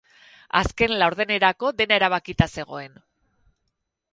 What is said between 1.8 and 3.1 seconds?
dena erabakita zegoen.